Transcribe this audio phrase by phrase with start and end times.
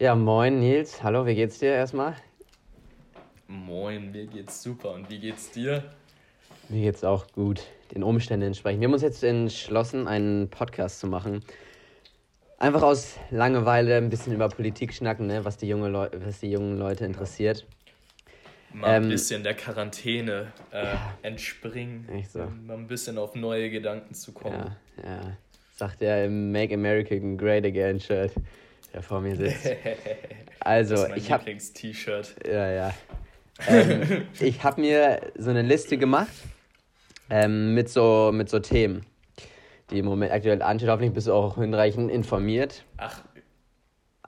[0.00, 1.02] Ja, moin Nils.
[1.02, 2.16] Hallo, wie geht's dir erstmal?
[3.48, 4.92] Moin, mir geht's super.
[4.94, 5.84] Und wie geht's dir?
[6.70, 7.60] Mir geht's auch gut,
[7.94, 8.80] den Umständen entsprechend.
[8.80, 11.44] Wir haben uns jetzt entschlossen, einen Podcast zu machen.
[12.58, 15.44] Einfach aus Langeweile ein bisschen über Politik schnacken, ne?
[15.44, 17.66] was, die junge Leu was die jungen Leute interessiert.
[18.72, 22.08] Mal ein ähm, bisschen der Quarantäne äh, ja, entspringen.
[22.08, 22.38] Echt so.
[22.38, 24.74] Mal ein bisschen auf neue Gedanken zu kommen.
[24.96, 25.36] Ja, ja.
[25.74, 28.32] Sagt er im Make America Great Again Shirt,
[28.92, 29.70] der vor mir sitzt.
[30.60, 31.44] Also, das ist mein ich habe.
[31.44, 32.34] Lieblings-T-Shirt.
[32.46, 32.94] Ja, ja.
[33.68, 36.32] Ähm, ich habe mir so eine Liste gemacht
[37.28, 39.06] ähm, mit, so, mit so Themen,
[39.90, 40.90] die im Moment aktuell anstehen.
[40.90, 42.84] Hoffentlich bist du auch hinreichend informiert.
[42.96, 43.22] Ach.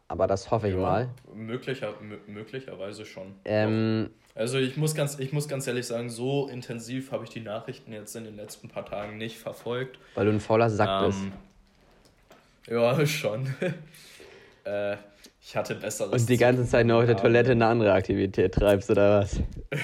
[0.09, 1.09] Aber das hoffe ja, ich mal.
[1.35, 1.95] Möglicher,
[2.27, 3.35] möglicherweise schon.
[3.47, 7.41] Ähm, also ich muss, ganz, ich muss ganz ehrlich sagen, so intensiv habe ich die
[7.41, 9.99] Nachrichten jetzt in den letzten paar Tagen nicht verfolgt.
[10.15, 11.21] Weil du ein fauler Sack ähm, bist.
[12.69, 13.55] Ja, schon.
[14.65, 14.97] Äh,
[15.41, 16.23] ich hatte besseres.
[16.23, 19.41] Und die ganze Zeit nur auf der Toilette eine andere Aktivität treibst, oder was?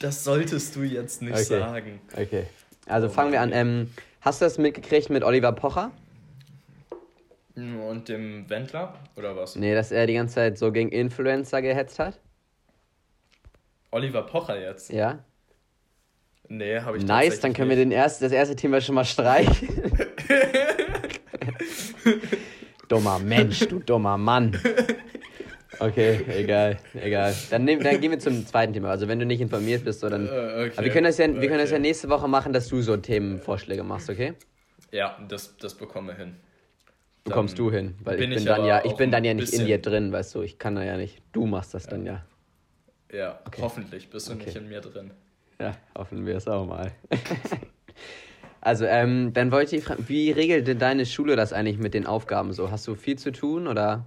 [0.00, 1.44] das solltest du jetzt nicht okay.
[1.44, 2.00] sagen.
[2.12, 2.44] Okay.
[2.86, 3.52] Also fangen wir an.
[3.52, 3.90] Ähm,
[4.22, 5.90] hast du das mitgekriegt mit Oliver Pocher?
[7.56, 9.56] Und dem Wendler, oder was?
[9.56, 12.18] Nee, dass er die ganze Zeit so gegen Influencer gehetzt hat.
[13.90, 14.90] Oliver Pocher jetzt?
[14.90, 15.20] Ja.
[16.48, 17.78] Nee, habe ich Nice, dann können nicht.
[17.78, 19.68] wir den erst, das erste Thema schon mal streichen.
[22.88, 24.58] dummer Mensch, du dummer Mann.
[25.80, 27.34] Okay, egal, egal.
[27.50, 28.90] Dann, nehm, dann gehen wir zum zweiten Thema.
[28.90, 30.26] Also wenn du nicht informiert bist, so dann.
[30.26, 31.46] Uh, okay, Aber wir können das ja, wir okay.
[31.48, 34.34] können das ja nächste Woche machen, dass du so Themenvorschläge machst, okay?
[34.92, 36.36] Ja, das, das bekommen wir hin.
[37.24, 39.64] Bekommst du hin, weil ich bin ich dann ja, ich bin dann ja nicht in
[39.64, 41.22] dir drin, weißt du, ich kann da ja nicht.
[41.32, 41.90] Du machst das ja.
[41.90, 42.24] dann ja.
[43.12, 43.62] Ja, okay.
[43.62, 45.10] hoffentlich bist du nicht in mir drin.
[45.60, 46.92] Ja, hoffen wir es auch mal.
[48.64, 52.06] also, ähm, dann wollte ich fragen, wie regelt denn deine Schule das eigentlich mit den
[52.06, 52.70] Aufgaben so?
[52.70, 54.04] Hast du viel zu tun oder?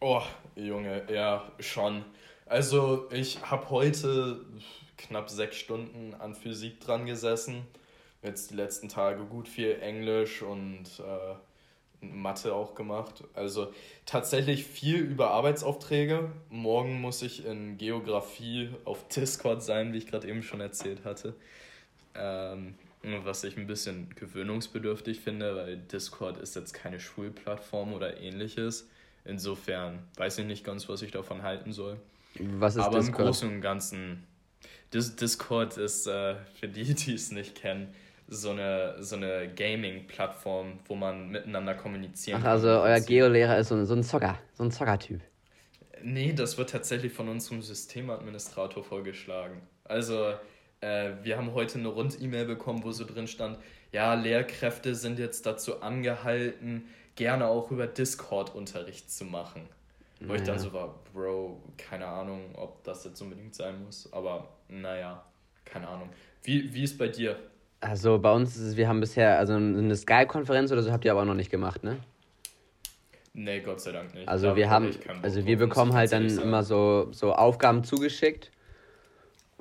[0.00, 0.22] Oh,
[0.56, 2.04] Junge, ja, schon.
[2.46, 4.40] Also, ich habe heute
[4.96, 7.66] knapp sechs Stunden an Physik dran gesessen.
[8.22, 11.34] Jetzt die letzten Tage gut viel Englisch und äh,
[12.00, 13.24] Mathe auch gemacht.
[13.34, 13.72] Also
[14.06, 16.30] tatsächlich viel über Arbeitsaufträge.
[16.48, 21.34] Morgen muss ich in Geografie auf Discord sein, wie ich gerade eben schon erzählt hatte.
[22.14, 22.76] Ähm,
[23.24, 28.88] was ich ein bisschen gewöhnungsbedürftig finde, weil Discord ist jetzt keine Schulplattform oder ähnliches.
[29.24, 31.98] Insofern weiß ich nicht ganz, was ich davon halten soll.
[32.38, 33.18] Was ist Aber Discord?
[33.18, 34.26] im Großen und Ganzen,
[34.92, 37.94] Discord ist, äh, für die, die es nicht kennen,
[38.28, 42.52] so eine, so eine Gaming-Plattform, wo man miteinander kommunizieren Ach, kann.
[42.52, 45.20] also euer Geo-Lehrer ist so, so ein Zocker, so ein Zocker-Typ.
[46.02, 49.62] Nee, das wird tatsächlich von unserem Systemadministrator vorgeschlagen.
[49.84, 50.34] Also,
[50.84, 53.58] äh, wir haben heute eine Rund-E-Mail bekommen, wo so drin stand,
[53.92, 56.84] ja, Lehrkräfte sind jetzt dazu angehalten,
[57.16, 59.62] gerne auch über Discord Unterricht zu machen.
[60.20, 60.40] Wo naja.
[60.40, 65.24] ich dann so war, Bro, keine Ahnung, ob das jetzt unbedingt sein muss, aber naja,
[65.64, 66.10] keine Ahnung.
[66.42, 67.36] Wie, wie ist bei dir?
[67.80, 71.12] Also bei uns ist es, wir haben bisher, also eine Skype-Konferenz oder so habt ihr
[71.12, 71.98] aber auch noch nicht gemacht, ne?
[73.32, 74.28] Nee, Gott sei Dank nicht.
[74.28, 74.90] Also da wir haben,
[75.22, 78.50] also wir bekommen halt dann immer so, so Aufgaben zugeschickt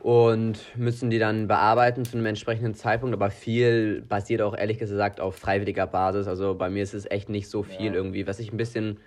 [0.03, 5.19] und müssen die dann bearbeiten zu einem entsprechenden Zeitpunkt, aber viel basiert auch ehrlich gesagt
[5.19, 6.27] auf freiwilliger Basis.
[6.27, 7.93] Also bei mir ist es echt nicht so viel ja.
[7.93, 8.99] irgendwie, was ich ein bisschen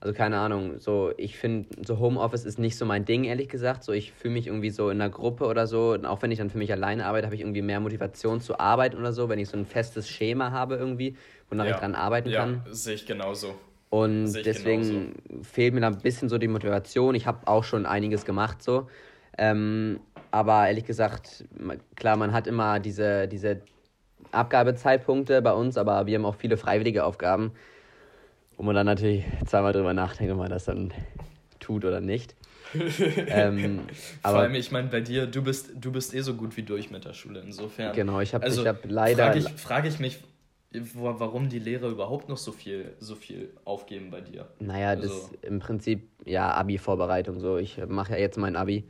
[0.00, 3.84] also keine Ahnung, so ich finde, so Homeoffice ist nicht so mein Ding, ehrlich gesagt.
[3.84, 6.38] So ich fühle mich irgendwie so in einer Gruppe oder so, und auch wenn ich
[6.38, 9.38] dann für mich alleine arbeite, habe ich irgendwie mehr Motivation zu arbeiten oder so, wenn
[9.38, 11.16] ich so ein festes Schema habe irgendwie,
[11.50, 11.72] wonach ja.
[11.72, 12.62] ich dran arbeiten ja, kann.
[12.66, 13.54] Ja, sehe ich genauso.
[13.90, 15.44] Und deswegen genauso.
[15.44, 17.14] fehlt mir da ein bisschen so die Motivation.
[17.14, 18.88] Ich habe auch schon einiges gemacht so.
[19.36, 20.00] Ähm,
[20.30, 21.44] aber ehrlich gesagt,
[21.96, 23.60] klar, man hat immer diese, diese
[24.32, 27.52] Abgabezeitpunkte bei uns, aber wir haben auch viele freiwillige Aufgaben
[28.60, 30.92] wo man dann natürlich zweimal drüber nachdenkt, ob man das dann
[31.60, 32.36] tut oder nicht.
[33.26, 33.80] ähm,
[34.20, 36.90] Vor allem, ich meine, bei dir, du bist, du bist eh so gut wie durch
[36.90, 37.94] mit der Schule, insofern.
[37.94, 39.24] Genau, ich habe also, hab leider.
[39.24, 40.18] Frage ich, frag ich mich,
[40.92, 44.46] warum die Lehrer überhaupt noch so viel, so viel aufgeben bei dir.
[44.58, 45.08] Naja, also.
[45.08, 47.56] das im Prinzip, ja, Abi-Vorbereitung so.
[47.56, 48.84] Ich mache ja jetzt mein Abi.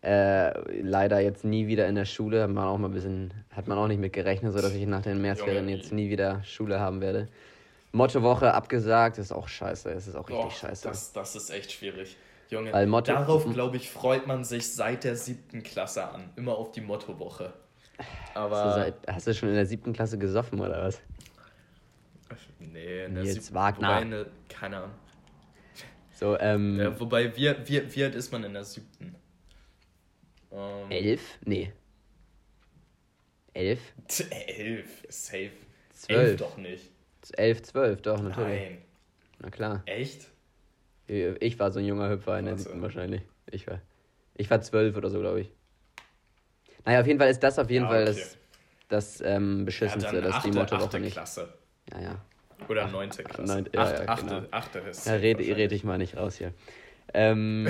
[0.00, 3.66] Äh, leider jetzt nie wieder in der Schule, hat man auch mal ein bisschen, hat
[3.66, 7.00] man auch nicht mit gerechnet, sodass ich nach den Märzferien jetzt nie wieder Schule haben
[7.00, 7.28] werde.
[7.90, 9.90] Mottowoche abgesagt, ist auch scheiße.
[9.90, 10.86] Es ist auch richtig oh, scheiße.
[10.86, 12.16] Das, das ist echt schwierig.
[12.50, 16.30] Junge, Weil Motto darauf, glaube ich, freut man sich seit der siebten Klasse an.
[16.36, 17.52] Immer auf die Mottowoche.
[18.34, 18.56] Aber.
[18.56, 21.00] Hast du, seit, hast du schon in der siebten Klasse gesoffen oder was?
[22.58, 24.02] Nee, in der siebten Wagner.
[24.02, 24.90] Wobei, keine Ahnung.
[26.12, 26.78] So, ähm.
[26.78, 29.14] Ja, wobei, wie, wie, wie alt ist man in der siebten?
[30.52, 31.38] Ähm, elf?
[31.44, 31.72] Nee.
[33.54, 33.80] Elf?
[34.30, 35.50] Elf, safe.
[35.92, 36.20] Zwölf.
[36.20, 36.90] Elf doch nicht.
[37.36, 38.60] 11, 12, doch, natürlich.
[38.60, 38.78] Nein.
[39.40, 39.82] Na klar.
[39.86, 40.28] Echt?
[41.06, 43.22] Ich war so ein junger Hüpfer in der siebten wahrscheinlich.
[43.50, 43.80] Ich war.
[44.34, 45.52] Ich war zwölf oder so, glaube ich.
[46.84, 48.24] Naja, auf jeden Fall ist das auf jeden ja, Fall okay.
[48.88, 51.14] das, das ähm, Beschissenste, ja, dass die Mottowoche nicht.
[51.14, 51.52] Klasse.
[51.90, 52.24] Ja, ja.
[52.68, 53.52] Oder neunte Klasse.
[53.52, 54.42] Neun, ja, Acht, ja, achte, genau.
[54.50, 55.06] achte ist.
[55.06, 56.52] Ja, rede red ich mal nicht raus hier.
[57.14, 57.66] Ähm,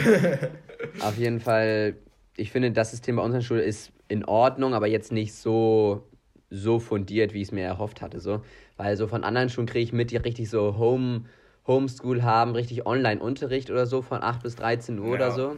[1.00, 1.96] auf jeden Fall,
[2.38, 6.06] ich finde, das System bei unserer Schule ist in Ordnung, aber jetzt nicht so,
[6.50, 8.20] so fundiert, wie ich es mir erhofft hatte.
[8.20, 8.42] So.
[8.76, 11.24] Weil so von anderen Schulen kriege ich mit, die richtig so Home,
[11.66, 15.14] Homeschool haben, richtig Online-Unterricht oder so von 8 bis 13 Uhr ja.
[15.14, 15.56] oder so.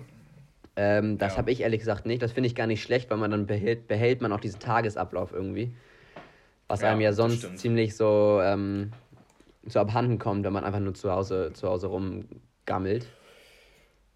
[0.74, 1.38] Ähm, das ja.
[1.38, 2.22] habe ich ehrlich gesagt nicht.
[2.22, 5.32] Das finde ich gar nicht schlecht, weil man dann behält, behält man auch diesen Tagesablauf
[5.32, 5.74] irgendwie.
[6.66, 8.92] Was ja, einem ja sonst ziemlich so, ähm,
[9.66, 13.06] so abhanden kommt, wenn man einfach nur zu Hause, zu Hause rumgammelt.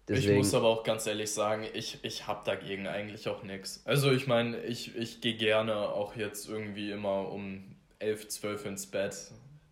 [0.07, 0.33] Deswegen...
[0.33, 3.81] Ich muss aber auch ganz ehrlich sagen, ich, ich habe dagegen eigentlich auch nichts.
[3.85, 8.85] Also ich meine, ich, ich gehe gerne auch jetzt irgendwie immer um 11, 12 ins
[8.85, 9.15] Bett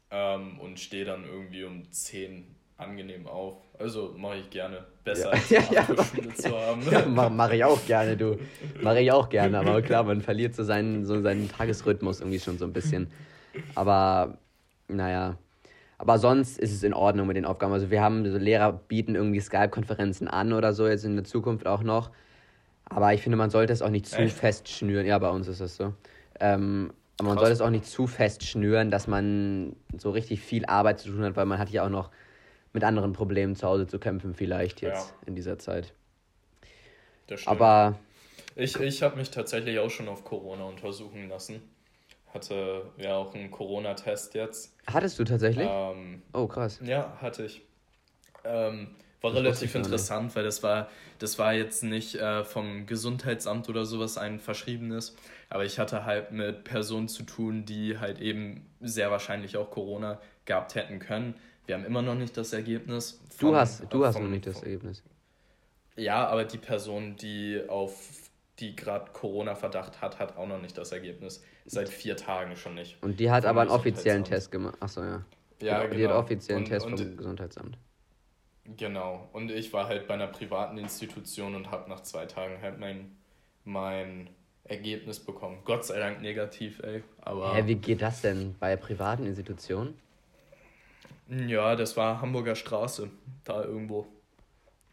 [0.09, 3.57] ähm, und stehe dann irgendwie um 10 angenehm auf.
[3.77, 4.85] Also mache ich gerne.
[5.03, 5.31] Besser ja.
[5.31, 6.81] als ja, ja, Schule zu haben.
[6.91, 8.39] Ja, mache mach ich auch gerne, du.
[8.81, 9.59] Mache ich auch gerne.
[9.59, 13.11] Aber klar, man verliert so seinen, so seinen Tagesrhythmus irgendwie schon so ein bisschen.
[13.75, 14.37] Aber
[14.87, 15.37] naja.
[16.03, 17.71] Aber sonst ist es in Ordnung mit den Aufgaben.
[17.71, 21.65] Also wir haben, so Lehrer bieten irgendwie Skype-Konferenzen an oder so, jetzt in der Zukunft
[21.65, 22.11] auch noch.
[22.83, 24.35] Aber ich finde, man sollte es auch nicht zu Echt?
[24.35, 25.05] fest schnüren.
[25.05, 25.93] Ja, bei uns ist das so.
[26.41, 30.65] Ähm, aber man sollte es auch nicht zu fest schnüren, dass man so richtig viel
[30.65, 32.11] Arbeit zu tun hat, weil man hat ja auch noch
[32.73, 35.15] mit anderen Problemen zu Hause zu kämpfen, vielleicht jetzt ja.
[35.25, 35.93] in dieser Zeit.
[37.27, 37.61] Das stimmt.
[37.61, 37.97] Aber.
[38.57, 41.61] Ich, ich habe mich tatsächlich auch schon auf Corona untersuchen lassen.
[42.33, 44.75] Hatte ja auch einen Corona-Test jetzt.
[44.87, 45.67] Hattest du tatsächlich?
[45.69, 46.79] Ähm, oh, krass.
[46.83, 47.61] Ja, hatte ich.
[48.43, 50.89] Ähm, war das relativ interessant, weil das war,
[51.19, 55.15] das war jetzt nicht äh, vom Gesundheitsamt oder sowas ein verschriebenes,
[55.49, 60.19] aber ich hatte halt mit Personen zu tun, die halt eben sehr wahrscheinlich auch Corona
[60.43, 61.35] gehabt hätten können.
[61.65, 63.21] Wir haben immer noch nicht das Ergebnis.
[63.29, 65.03] Von, du hast, du hast vom, noch nicht das Ergebnis.
[65.95, 68.22] Ja, aber die Person, die auf
[68.59, 71.43] die gerade Corona-Verdacht hat, hat auch noch nicht das Ergebnis.
[71.65, 73.01] Seit vier Tagen schon nicht.
[73.01, 74.75] Und die hat aber einen offiziellen Test gemacht.
[74.79, 75.25] Achso, ja.
[75.61, 75.95] Ja, genau.
[75.95, 76.19] Die hat genau.
[76.19, 77.77] offiziellen und, Test vom und, Gesundheitsamt.
[78.77, 79.29] Genau.
[79.33, 83.15] Und ich war halt bei einer privaten Institution und habe nach zwei Tagen halt mein,
[83.65, 84.29] mein
[84.65, 85.59] Ergebnis bekommen.
[85.65, 87.03] Gott sei Dank negativ, ey.
[87.21, 89.97] Aber Hä, wie geht das denn bei privaten Institutionen?
[91.27, 93.09] Ja, das war Hamburger Straße,
[93.43, 94.07] da irgendwo.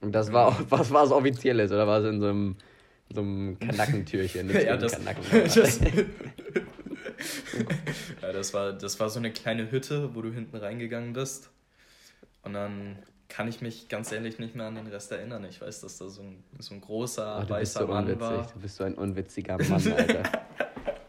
[0.00, 2.56] Und das war was war es offizielles oder war es in so einem,
[3.12, 4.50] so einem Kanackentürchen?
[4.64, 4.92] ja, das,
[5.54, 5.80] das,
[8.22, 11.50] ja das, war, das war so eine kleine Hütte, wo du hinten reingegangen bist.
[12.42, 12.98] Und dann
[13.28, 15.44] kann ich mich ganz ehrlich nicht mehr an den Rest erinnern.
[15.44, 18.20] Ich weiß, dass da so ein, so ein großer, oh, weißer so Mann unwitzig.
[18.20, 18.50] war.
[18.52, 20.22] Du bist so ein unwitziger Mann, Alter.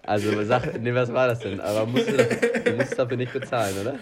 [0.03, 1.59] also sag, nee, was war das denn?
[1.59, 3.99] Aber musst du, du musst dafür nicht bezahlen, oder?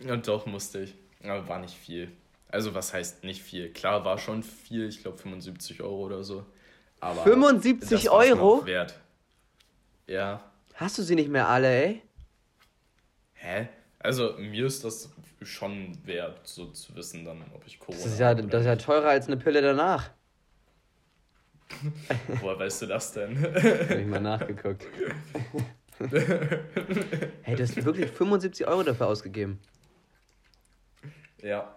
[0.00, 0.94] Ja, doch, musste ich.
[1.22, 2.10] Aber war nicht viel.
[2.50, 3.72] Also, was heißt nicht viel?
[3.72, 6.46] Klar, war schon viel, ich glaube 75 Euro oder so.
[7.00, 8.64] Aber 75 Euro?
[8.66, 8.98] Wert.
[10.06, 10.40] Ja.
[10.74, 12.02] Hast du sie nicht mehr alle, ey?
[13.34, 13.68] Hä?
[14.00, 15.10] Also, mir ist das
[15.42, 18.76] schon wert, so zu wissen, dann, ob ich Corona Das ist ja, das ist ja
[18.76, 20.10] teurer als eine Pille danach.
[22.40, 23.40] Woher weißt du das denn?
[23.42, 24.86] Hab ich mal nachgeguckt.
[27.42, 29.60] hey, du hast wirklich 75 Euro dafür ausgegeben.
[31.42, 31.74] Ja.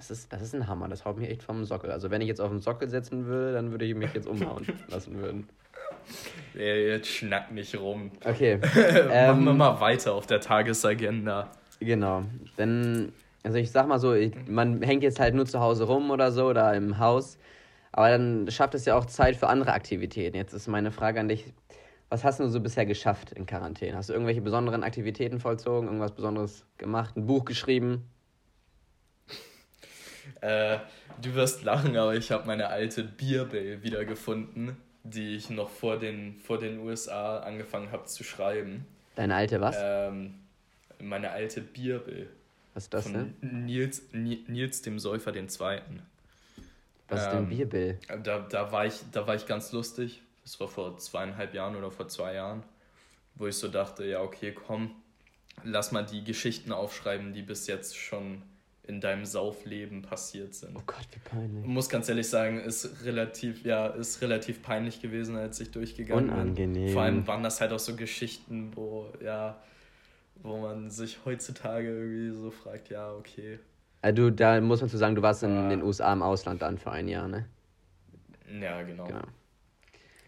[0.00, 1.90] Das ist, das ist ein Hammer, das haut mich echt vom Sockel.
[1.90, 4.66] Also wenn ich jetzt auf den Sockel setzen würde, dann würde ich mich jetzt umhauen
[4.88, 5.46] lassen würden.
[6.54, 8.10] Ja, jetzt schnack nicht rum.
[8.24, 8.56] Okay.
[8.62, 11.50] Machen wir ähm, mal weiter auf der Tagesagenda.
[11.80, 12.22] Genau.
[12.56, 16.10] Denn, also ich sag mal so, ich, man hängt jetzt halt nur zu Hause rum
[16.10, 17.36] oder so oder im Haus.
[17.92, 20.34] Aber dann schafft es ja auch Zeit für andere Aktivitäten.
[20.34, 21.52] Jetzt ist meine Frage an dich,
[22.08, 23.98] was hast du so bisher geschafft in Quarantäne?
[23.98, 28.08] Hast du irgendwelche besonderen Aktivitäten vollzogen, irgendwas Besonderes gemacht, ein Buch geschrieben?
[30.40, 30.78] Äh,
[31.20, 36.38] du wirst lachen, aber ich habe meine alte Bierbell wiedergefunden, die ich noch vor den,
[36.38, 38.86] vor den USA angefangen habe zu schreiben.
[39.14, 39.76] Deine alte was?
[39.78, 40.34] Ähm,
[40.98, 42.28] meine alte Bierbell.
[42.74, 43.34] Was ist das denn?
[43.40, 46.02] Nils, Nils dem Säufer den Zweiten.
[47.08, 47.98] Was ist denn ähm, Bierbill?
[48.22, 50.22] Da, da, war ich, da war ich ganz lustig.
[50.44, 52.62] Das war vor zweieinhalb Jahren oder vor zwei Jahren,
[53.34, 54.94] wo ich so dachte, ja, okay, komm,
[55.64, 58.42] lass mal die Geschichten aufschreiben, die bis jetzt schon
[58.90, 60.76] in deinem Saufleben passiert sind.
[60.76, 61.62] Oh Gott, wie peinlich.
[61.62, 66.28] Ich muss ganz ehrlich sagen, ist relativ, ja, ist relativ peinlich gewesen, als ich durchgegangen
[66.28, 66.86] Unangenehm.
[66.86, 66.92] bin.
[66.92, 69.62] Vor allem waren das halt auch so Geschichten, wo, ja,
[70.42, 73.60] wo man sich heutzutage irgendwie so fragt, ja, okay.
[74.02, 76.76] Also du, da muss man zu sagen, du warst in den USA im Ausland dann
[76.76, 77.46] für ein Jahr, ne?
[78.60, 79.06] Ja, genau.
[79.06, 79.22] genau.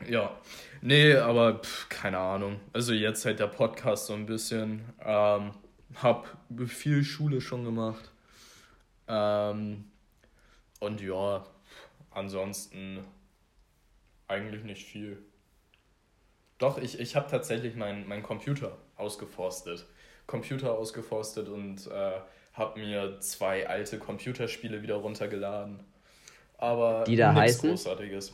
[0.09, 0.37] Ja,
[0.83, 2.61] nee, aber pff, keine Ahnung.
[2.73, 4.83] Also jetzt halt der Podcast so ein bisschen.
[5.05, 5.51] Ähm,
[6.01, 8.12] hab viel Schule schon gemacht.
[9.13, 9.85] Ähm,
[10.81, 11.45] und ja,
[12.11, 13.05] ansonsten
[14.27, 15.19] eigentlich nicht viel.
[16.59, 19.85] Doch, ich, ich habe tatsächlich meinen mein Computer ausgeforstet.
[20.27, 22.21] Computer ausgeforstet und äh,
[22.55, 25.81] habe mir zwei alte Computerspiele wieder runtergeladen.
[26.57, 27.71] Aber die da heißen?
[27.71, 28.33] Großartiges.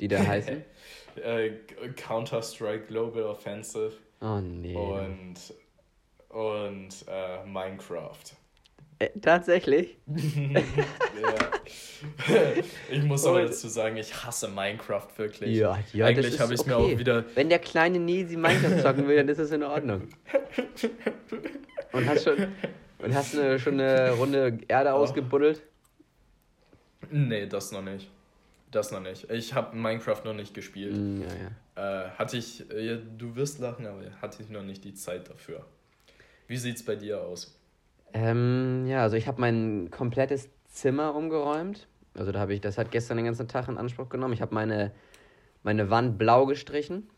[0.00, 0.64] Die da heißen?
[1.16, 1.50] äh,
[1.96, 3.92] Counter-Strike Global Offensive.
[4.20, 4.74] Oh nee.
[4.74, 5.36] Und,
[6.28, 8.34] und äh, Minecraft.
[8.98, 9.96] Äh, tatsächlich?
[10.06, 11.34] ja.
[12.90, 15.56] Ich muss aber dazu sagen, ich hasse Minecraft wirklich.
[15.56, 16.70] Ja, ja Eigentlich habe ich es okay.
[16.70, 17.24] mir auch wieder.
[17.34, 20.08] Wenn der kleine Nisi Minecraft zocken will, dann ist das in Ordnung.
[21.92, 22.48] Und hast schon,
[22.98, 24.96] und hast eine, schon eine Runde Erde oh.
[24.96, 25.62] ausgebuddelt?
[27.10, 28.10] Nee, das noch nicht.
[28.70, 29.30] Das noch nicht.
[29.30, 30.96] Ich habe Minecraft noch nicht gespielt.
[30.96, 32.06] Mm, ja, ja.
[32.06, 35.64] Äh, hatte ich, ja, du wirst lachen, aber hatte ich noch nicht die Zeit dafür.
[36.48, 37.56] Wie sieht's bei dir aus?
[38.14, 41.88] Ähm, ja, also ich habe mein komplettes Zimmer umgeräumt.
[42.14, 44.32] Also da habe ich, das hat gestern den ganzen Tag in Anspruch genommen.
[44.32, 44.92] Ich habe meine,
[45.64, 47.10] meine Wand blau gestrichen.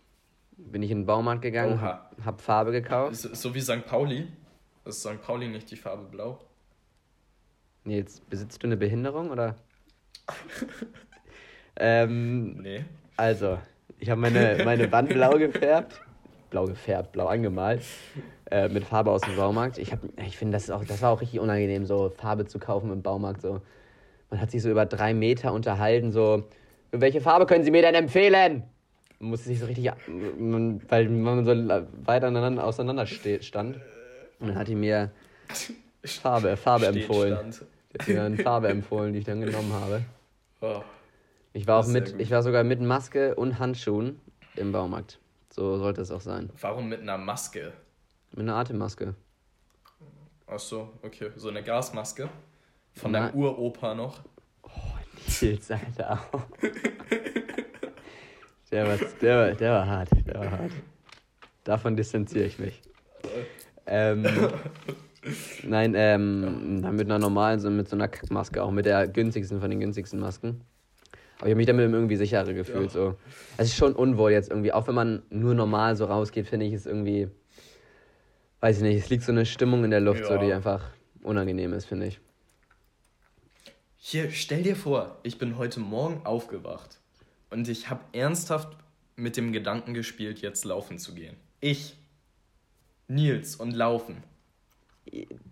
[0.56, 3.16] Bin ich in den Baumarkt gegangen, habe hab Farbe gekauft.
[3.16, 3.84] So, so wie St.
[3.84, 4.26] Pauli.
[4.86, 5.20] Ist St.
[5.20, 6.40] Pauli nicht die Farbe blau?
[7.84, 9.56] Nee, jetzt besitzt du eine Behinderung oder?
[11.76, 12.86] ähm, nee.
[13.18, 13.58] Also,
[13.98, 16.00] ich habe meine, meine Wand blau gefärbt.
[16.56, 17.82] Blau gefärbt, blau angemalt.
[18.50, 19.76] Äh, mit Farbe aus dem Baumarkt.
[19.76, 19.92] Ich,
[20.24, 23.42] ich finde, das, das war auch richtig unangenehm, so Farbe zu kaufen im Baumarkt.
[23.42, 23.60] So.
[24.30, 26.44] Man hat sich so über drei Meter unterhalten, so,
[26.92, 28.62] welche Farbe können Sie mir denn empfehlen?
[29.18, 31.52] Man musste sich so richtig, weil man so
[32.06, 33.80] weiter auseinander stand.
[34.38, 35.10] Und dann hat die mir
[36.04, 37.52] Farbe, Farbe empfohlen.
[37.92, 40.02] Die hat mir eine Farbe empfohlen, die ich dann genommen habe.
[40.62, 40.80] Oh,
[41.52, 44.20] ich war auch mit, ich war sogar mit Maske und Handschuhen
[44.54, 45.18] im Baumarkt.
[45.56, 46.50] So sollte es auch sein.
[46.60, 47.72] Warum mit einer Maske?
[48.32, 49.14] Mit einer Atemmaske.
[50.46, 51.30] Ach so, okay.
[51.34, 52.28] So eine Gasmaske?
[52.92, 54.20] Von deinem Uropa noch?
[54.62, 54.68] Oh,
[55.40, 56.22] Nils, Alter.
[58.70, 60.72] der, war, der, war, der war hart, der war hart.
[61.64, 62.82] Davon distanziere ich mich.
[63.86, 64.26] Ähm,
[65.62, 69.70] nein, ähm, mit einer normalen, so mit so einer Kackmaske, auch mit der günstigsten von
[69.70, 70.60] den günstigsten Masken.
[71.38, 72.86] Aber ich habe mich damit irgendwie sicherer gefühlt.
[72.86, 72.90] Ja.
[72.90, 73.14] So.
[73.56, 76.72] Es ist schon unwohl jetzt irgendwie, auch wenn man nur normal so rausgeht, finde ich
[76.72, 77.28] es irgendwie
[78.60, 80.28] weiß ich nicht, es liegt so eine Stimmung in der Luft, ja.
[80.28, 80.90] so, die einfach
[81.22, 82.20] unangenehm ist, finde ich.
[83.96, 86.98] Hier, stell dir vor, ich bin heute Morgen aufgewacht
[87.50, 88.76] und ich habe ernsthaft
[89.16, 91.36] mit dem Gedanken gespielt, jetzt laufen zu gehen.
[91.60, 91.96] Ich,
[93.08, 94.22] Nils und laufen.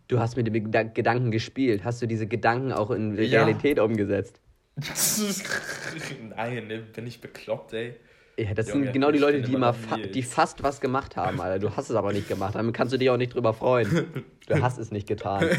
[0.09, 1.85] Du hast mit dem Gedanken gespielt.
[1.85, 3.85] Hast du diese Gedanken auch in Realität ja.
[3.85, 4.41] umgesetzt?
[6.37, 7.95] Nein, ne, bin ich bekloppt, ey.
[8.37, 11.40] Ja, das Junge, sind genau die Leute, die immer fa die fast was gemacht haben,
[11.40, 11.61] Alter.
[11.61, 12.57] Du hast es aber nicht gemacht.
[12.57, 14.25] Damit kannst du dich auch nicht drüber freuen.
[14.47, 15.49] Du hast es nicht getan.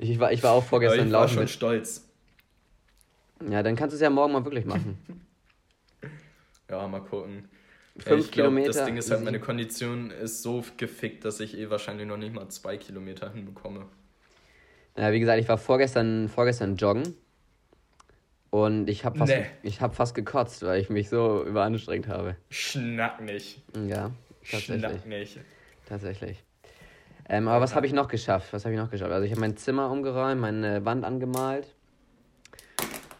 [0.00, 1.10] Ich war, ich war auch vorgestern laufen.
[1.10, 1.50] Ich war schon mit...
[1.50, 2.08] stolz.
[3.50, 4.96] Ja, dann kannst du es ja morgen mal wirklich machen.
[6.70, 7.48] ja, mal gucken.
[7.98, 8.72] Fünf ich glaub, Kilometer.
[8.74, 12.32] Das Ding ist halt, meine Kondition ist so gefickt, dass ich eh wahrscheinlich noch nicht
[12.32, 13.86] mal zwei Kilometer hinbekomme.
[14.96, 17.16] Ja, wie gesagt, ich war vorgestern, vorgestern joggen
[18.50, 19.70] und ich habe fast, nee.
[19.72, 22.36] hab fast gekotzt, weil ich mich so überanstrengt habe.
[22.48, 23.62] Schnack nicht.
[23.86, 24.10] Ja,
[24.50, 24.80] tatsächlich.
[24.80, 25.40] Schnack nicht.
[25.86, 26.44] Tatsächlich.
[27.28, 28.52] Ähm, aber was habe ich noch geschafft?
[28.54, 29.12] Was habe ich noch geschafft?
[29.12, 31.74] Also ich habe mein Zimmer umgeräumt, meine Wand angemalt,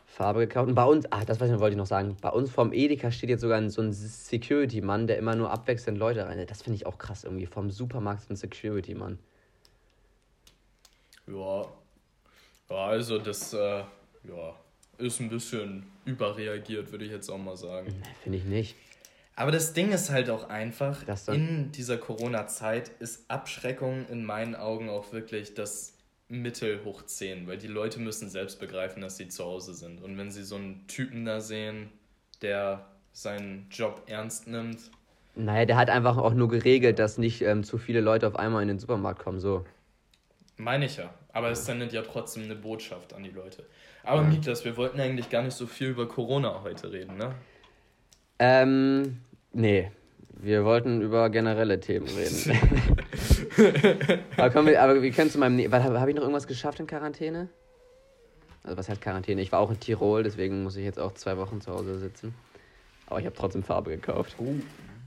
[0.06, 0.68] Farbe gekauft.
[0.68, 2.16] Und bei uns, ach, das wollte ich noch sagen.
[2.22, 6.26] Bei uns vom Edeka steht jetzt sogar so ein Security-Mann, der immer nur abwechselnd Leute
[6.26, 6.42] rein.
[6.46, 7.44] Das finde ich auch krass irgendwie.
[7.44, 9.18] Vom Supermarkt ein Security-Mann.
[11.26, 11.66] Ja.
[12.70, 13.82] Ja, also das, äh,
[14.24, 14.54] ja
[14.98, 17.94] ist ein bisschen überreagiert, würde ich jetzt auch mal sagen.
[18.22, 18.76] Finde ich nicht.
[19.36, 24.88] Aber das Ding ist halt auch einfach, in dieser Corona-Zeit ist Abschreckung in meinen Augen
[24.88, 25.94] auch wirklich das
[26.28, 30.02] Mittel hoch 10, weil die Leute müssen selbst begreifen, dass sie zu Hause sind.
[30.02, 31.90] Und wenn sie so einen Typen da sehen,
[32.42, 34.90] der seinen Job ernst nimmt.
[35.34, 38.62] Naja, der hat einfach auch nur geregelt, dass nicht ähm, zu viele Leute auf einmal
[38.62, 39.64] in den Supermarkt kommen, so.
[40.58, 41.14] Meine ich ja.
[41.32, 43.64] Aber es sendet ja trotzdem eine Botschaft an die Leute.
[44.02, 44.28] Aber ja.
[44.28, 47.34] Miklas, wir wollten eigentlich gar nicht so viel über Corona heute reden, ne?
[48.38, 49.18] Ähm,
[49.52, 49.90] nee.
[50.40, 52.58] Wir wollten über generelle Themen reden.
[54.36, 55.56] aber, wir, aber wir können zu meinem.
[55.56, 57.48] Ne Habe hab ich noch irgendwas geschafft in Quarantäne?
[58.62, 59.40] Also, was heißt Quarantäne?
[59.42, 62.34] Ich war auch in Tirol, deswegen muss ich jetzt auch zwei Wochen zu Hause sitzen.
[63.06, 64.36] Aber ich habe trotzdem Farbe gekauft.
[64.38, 64.54] Oh.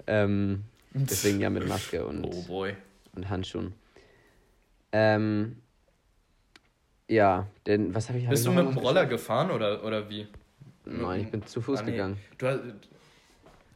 [0.07, 2.67] Ähm, deswegen ja mit Maske und, oh
[3.15, 3.73] und Handschuhen.
[4.91, 5.57] Ähm,
[7.07, 8.25] ja, denn was habe ich.
[8.25, 10.27] Hab Bist ich du mit dem Roller gefahren oder, oder wie?
[10.85, 11.91] Nein, ich bin zu Fuß ah, nee.
[11.91, 12.17] gegangen.
[12.37, 12.47] Du,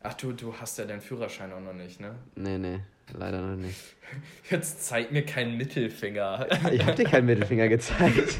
[0.01, 2.15] ach, du, du hast ja deinen Führerschein auch noch nicht, ne?
[2.35, 2.79] Nee, nee.
[3.13, 3.79] leider noch nicht.
[4.49, 6.47] Jetzt zeig mir keinen Mittelfinger.
[6.71, 8.37] Ich habe dir keinen Mittelfinger gezeigt.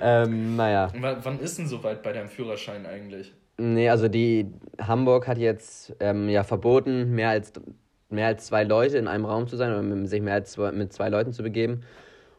[0.00, 0.92] ähm, naja.
[0.92, 3.32] W wann ist denn soweit bei deinem Führerschein eigentlich?
[3.58, 4.46] Nee, also die
[4.80, 7.52] Hamburg hat jetzt ähm, ja verboten, mehr als,
[8.12, 10.92] mehr als zwei Leute in einem Raum zu sein oder sich mehr als zwei, mit
[10.92, 11.82] zwei Leuten zu begeben.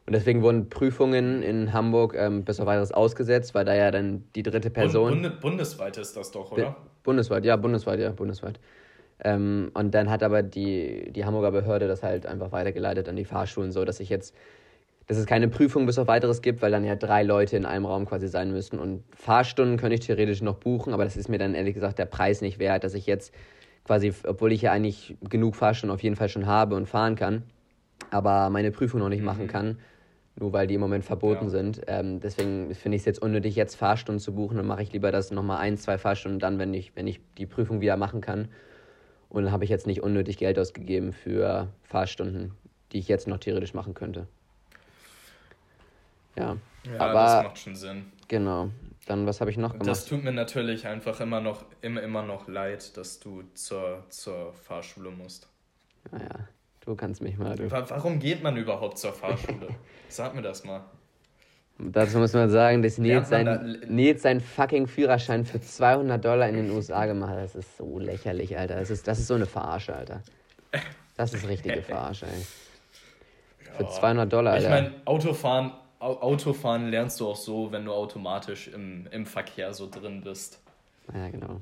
[0.05, 4.25] Und deswegen wurden Prüfungen in Hamburg ähm, bis auf weiteres ausgesetzt, weil da ja dann
[4.35, 5.21] die dritte Person.
[5.21, 6.75] Bund, bundesweit ist das doch, oder?
[7.03, 8.59] Bundesweit, ja, bundesweit, ja, bundesweit.
[9.23, 13.23] Ähm, und dann hat aber die, die Hamburger Behörde das halt einfach weitergeleitet an die
[13.23, 14.35] Fahrschulen, so dass ich jetzt,
[15.07, 17.85] dass es keine Prüfung bis auf weiteres gibt, weil dann ja drei Leute in einem
[17.85, 18.79] Raum quasi sein müssen.
[18.79, 22.05] Und Fahrstunden könnte ich theoretisch noch buchen, aber das ist mir dann ehrlich gesagt der
[22.05, 23.33] Preis nicht wert, dass ich jetzt
[23.85, 27.43] quasi, obwohl ich ja eigentlich genug Fahrstunden auf jeden Fall schon habe und fahren kann,
[28.11, 29.25] aber meine Prüfung noch nicht mhm.
[29.25, 29.77] machen kann,
[30.35, 31.49] nur weil die im Moment verboten ja.
[31.49, 31.81] sind.
[31.87, 34.57] Ähm, deswegen finde ich es jetzt unnötig, jetzt Fahrstunden zu buchen.
[34.57, 37.45] Dann mache ich lieber das nochmal ein, zwei Fahrstunden dann, wenn ich, wenn ich die
[37.45, 38.47] Prüfung wieder machen kann.
[39.29, 42.53] Und dann habe ich jetzt nicht unnötig Geld ausgegeben für Fahrstunden,
[42.91, 44.27] die ich jetzt noch theoretisch machen könnte.
[46.35, 48.05] Ja, ja aber, das macht schon Sinn.
[48.27, 48.69] Genau.
[49.05, 49.87] Dann, was habe ich noch gemacht?
[49.87, 54.53] Das tut mir natürlich einfach immer noch, immer, immer noch leid, dass du zur, zur
[54.53, 55.47] Fahrschule musst.
[56.11, 56.47] Naja,
[56.85, 57.55] du kannst mich mal.
[57.55, 57.69] Du.
[57.69, 59.67] Warum geht man überhaupt zur Fahrschule?
[60.09, 60.83] Sag mir das mal.
[61.79, 63.57] Dazu muss man sagen, dass Nils, sein, da,
[63.87, 67.43] Nils seinen fucking Führerschein für 200 Dollar in den USA gemacht hat.
[67.43, 68.75] Das ist so lächerlich, Alter.
[68.75, 70.21] Das ist, das ist so eine Verarsche, Alter.
[71.17, 72.45] Das ist richtige Verarsche, ey.
[73.75, 74.63] Für 200 Dollar, Alter.
[74.65, 75.71] Ich meine, Autofahren,
[76.03, 80.61] Autofahren lernst du auch so, wenn du automatisch im, im Verkehr so drin bist.
[81.13, 81.61] Ja, genau.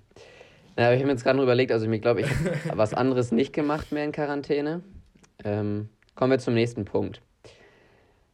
[0.76, 3.54] Naja, ich habe mir jetzt gerade überlegt, also ich glaube, ich habe was anderes nicht
[3.54, 4.82] gemacht mehr in Quarantäne.
[5.44, 7.22] Ähm, kommen wir zum nächsten Punkt.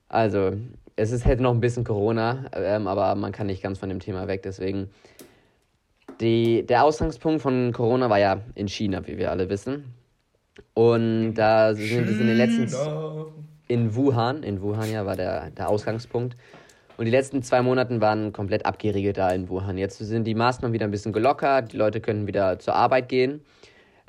[0.08, 0.54] Also,
[0.96, 4.00] es ist halt noch ein bisschen Corona, ähm, aber man kann nicht ganz von dem
[4.00, 4.44] Thema weg.
[4.44, 4.90] Deswegen,
[6.22, 9.94] die, der Ausgangspunkt von Corona war ja in China, wie wir alle wissen.
[10.74, 12.68] Und da sind es in den letzten.
[13.68, 16.38] In Wuhan, in Wuhan ja, war der, der Ausgangspunkt.
[16.98, 19.78] Und die letzten zwei Monate waren komplett abgeriegelt da in Wuhan.
[19.78, 23.42] Jetzt sind die Maßnahmen wieder ein bisschen gelockert, die Leute können wieder zur Arbeit gehen.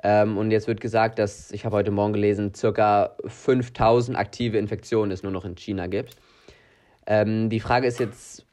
[0.03, 5.11] Ähm, und jetzt wird gesagt, dass, ich habe heute Morgen gelesen, circa 5000 aktive Infektionen
[5.11, 6.17] es nur noch in China gibt.
[7.07, 8.47] Ähm, die Frage ist jetzt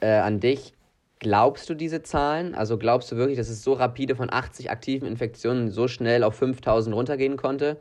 [0.00, 0.74] äh, an dich.
[1.20, 2.54] Glaubst du diese Zahlen?
[2.54, 6.34] Also glaubst du wirklich, dass es so rapide von 80 aktiven Infektionen so schnell auf
[6.36, 7.76] 5000 runtergehen konnte?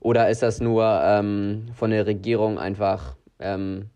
[0.00, 3.90] Oder ist das nur ähm, von der Regierung einfach ähm,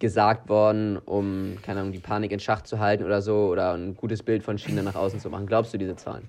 [0.00, 3.96] gesagt worden, um, keine Ahnung, die Panik in Schach zu halten oder so oder ein
[3.96, 5.46] gutes Bild von China nach außen zu machen?
[5.46, 6.28] Glaubst du diese Zahlen?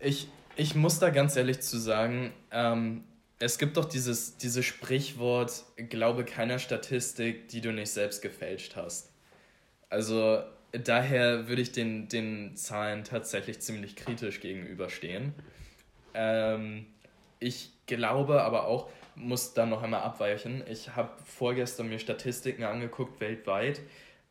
[0.00, 3.04] Ich, ich muss da ganz ehrlich zu sagen, ähm,
[3.38, 9.10] es gibt doch dieses, dieses Sprichwort, glaube keiner Statistik, die du nicht selbst gefälscht hast.
[9.88, 10.42] Also
[10.72, 15.34] daher würde ich den, den Zahlen tatsächlich ziemlich kritisch gegenüberstehen.
[16.14, 16.86] Ähm,
[17.42, 20.64] ich glaube aber auch, muss da noch einmal abweichen.
[20.70, 23.82] Ich habe vorgestern mir Statistiken angeguckt weltweit,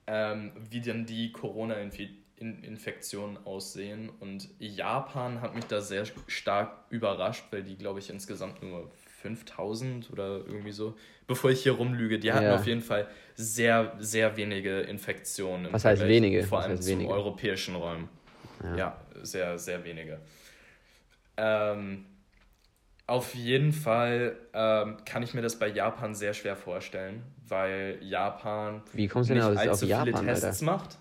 [0.08, 4.10] ähm, wie denn die Corona-Infektionen aussehen.
[4.20, 8.90] Und Japan hat mich da sehr stark überrascht, weil die, glaube ich, insgesamt nur
[9.22, 10.96] 5000 oder irgendwie so.
[11.28, 12.56] Bevor ich hier rumlüge, die hatten ja.
[12.56, 15.72] auf jeden Fall sehr, sehr wenige Infektionen.
[15.72, 16.42] Was heißt wenige?
[16.44, 17.12] Vor allem wenige?
[17.12, 18.10] europäischen Räumen.
[18.64, 18.76] Ja.
[18.76, 19.00] ja.
[19.22, 20.20] sehr, sehr wenige.
[21.38, 22.06] Ähm,
[23.12, 28.82] auf jeden Fall ähm, kann ich mir das bei Japan sehr schwer vorstellen, weil Japan
[28.94, 30.66] Wie kommst du denn nicht allzu auf viele Tests Alter?
[30.66, 30.98] macht.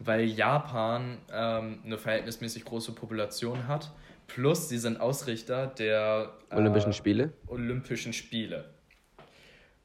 [0.00, 3.92] Weil Japan ähm, eine verhältnismäßig große Population hat
[4.26, 7.32] Plus, sie sind Ausrichter der Olympischen äh, Spiele.
[7.48, 8.70] Olympischen Spiele.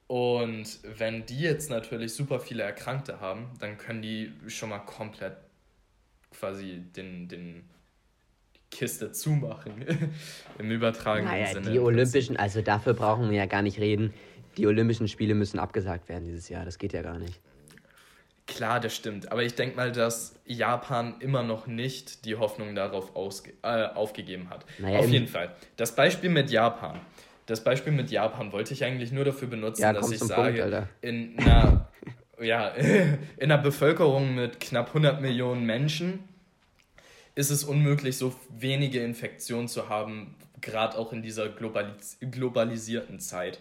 [0.05, 5.37] Und wenn die jetzt natürlich super viele Erkrankte haben, dann können die schon mal komplett
[6.31, 7.67] quasi den, den
[8.71, 9.85] Kiste zumachen.
[10.59, 11.71] Im übertragenen naja, Sinne.
[11.71, 14.13] Die Olympischen, also dafür brauchen wir ja gar nicht reden.
[14.57, 16.65] Die Olympischen Spiele müssen abgesagt werden dieses Jahr.
[16.65, 17.39] Das geht ja gar nicht.
[18.47, 19.31] Klar, das stimmt.
[19.31, 23.11] Aber ich denke mal, dass Japan immer noch nicht die Hoffnung darauf
[23.63, 24.65] äh, aufgegeben hat.
[24.77, 25.55] Naja, Auf jeden Fall.
[25.77, 27.01] Das Beispiel mit Japan.
[27.47, 30.87] Das Beispiel mit Japan wollte ich eigentlich nur dafür benutzen, ja, dass ich sage, Punkt,
[31.01, 31.89] in einer,
[32.41, 32.67] ja,
[33.37, 36.19] in einer Bevölkerung mit knapp 100 Millionen Menschen
[37.35, 43.59] ist es unmöglich, so wenige Infektionen zu haben, gerade auch in dieser globalis globalisierten Zeit.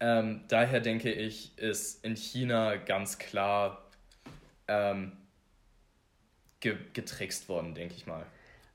[0.00, 3.86] Ähm, daher denke ich, ist in China ganz klar
[4.66, 5.12] ähm,
[6.60, 8.24] ge getrickst worden, denke ich mal.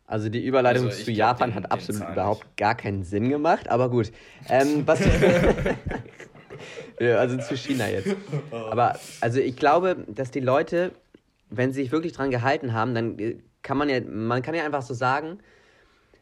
[0.05, 3.89] Also die Überleitung also zu Japan den, hat absolut überhaupt gar keinen Sinn gemacht, aber
[3.89, 4.13] gut.
[4.47, 5.01] Ähm, was
[6.99, 8.15] ja, also zu China jetzt.
[8.51, 10.93] Aber also ich glaube, dass die Leute,
[11.49, 13.17] wenn sie sich wirklich dran gehalten haben, dann
[13.67, 15.39] kann man ja, man kann ja einfach so sagen,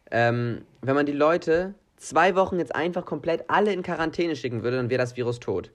[0.10, 4.78] ähm, wenn man die Leute zwei Wochen jetzt einfach komplett alle in Quarantäne schicken würde,
[4.78, 5.72] dann wäre das Virus tot.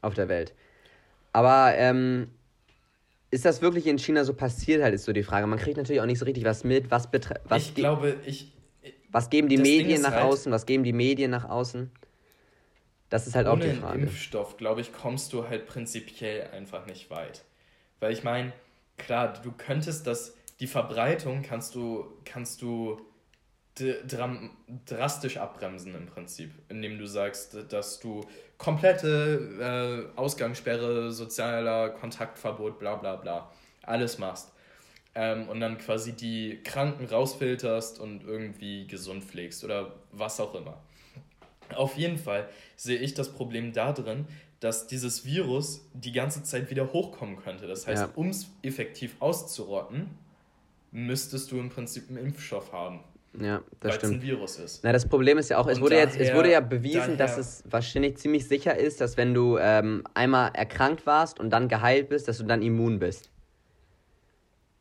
[0.00, 0.54] Auf der Welt.
[1.34, 2.30] Aber ähm,
[3.30, 5.46] ist das wirklich in China so passiert, halt, ist so die Frage.
[5.46, 6.90] Man kriegt natürlich auch nicht so richtig was mit.
[6.90, 8.52] Was, betre was ich glaube, ich.
[9.10, 10.50] Was geben die Medien nach halt außen?
[10.50, 11.90] Was geben die Medien nach außen?
[13.10, 14.00] Das ist halt auch die Frage.
[14.00, 17.44] Impfstoff, glaube ich, kommst du halt prinzipiell einfach nicht weit.
[18.00, 18.52] Weil ich meine,
[18.98, 23.00] klar, du könntest das, die Verbreitung kannst du, kannst du
[24.86, 28.24] drastisch abbremsen im Prinzip, indem du sagst, dass du
[28.56, 34.52] komplette äh, Ausgangssperre, sozialer Kontaktverbot, bla bla bla, alles machst.
[35.14, 40.82] Ähm, und dann quasi die Kranken rausfilterst und irgendwie gesund pflegst oder was auch immer.
[41.74, 44.26] Auf jeden Fall sehe ich das Problem da drin,
[44.60, 47.66] dass dieses Virus die ganze Zeit wieder hochkommen könnte.
[47.66, 48.10] Das heißt, ja.
[48.16, 50.10] um es effektiv auszurotten,
[50.90, 53.00] müsstest du im Prinzip einen Impfstoff haben.
[53.38, 54.14] Ja, das stimmt.
[54.14, 54.82] ein Virus ist.
[54.82, 57.16] Na, das Problem ist ja auch, es wurde, daher, jetzt, es wurde ja bewiesen, daher,
[57.16, 61.68] dass es wahrscheinlich ziemlich sicher ist, dass wenn du ähm, einmal erkrankt warst und dann
[61.68, 63.30] geheilt bist, dass du dann immun bist.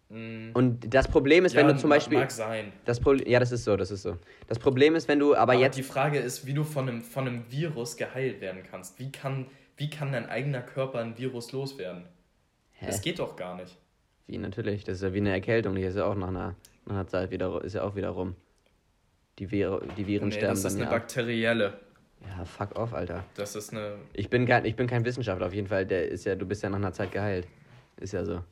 [0.09, 0.51] Mm.
[0.53, 2.19] Und das Problem ist, ja, wenn du zum Beispiel.
[2.19, 2.71] Mag sein.
[2.85, 4.17] Das Pro ja, das ist so, das ist so.
[4.47, 5.77] Das Problem ist, wenn du aber, aber jetzt.
[5.77, 8.97] Die Frage ist, wie du von einem, von einem Virus geheilt werden kannst.
[8.99, 12.05] Wie kann, wie kann dein eigener Körper ein Virus loswerden?
[12.71, 12.85] Hä?
[12.85, 13.75] Das geht doch gar nicht.
[14.27, 16.95] Wie natürlich, das ist ja wie eine Erkältung, die ist ja auch nach einer, nach
[16.95, 18.35] einer Zeit wieder, ist ja auch wieder rum.
[19.39, 20.63] Die, Vir die Viren nee, sterben dann.
[20.63, 21.79] Das ist eine ja bakterielle.
[22.21, 23.23] Ja, fuck off, Alter.
[23.35, 23.95] Das ist eine.
[24.13, 25.85] Ich bin kein, ich bin kein Wissenschaftler, auf jeden Fall.
[25.85, 27.47] Der ist ja, du bist ja nach einer Zeit geheilt.
[27.97, 28.43] Ist ja so.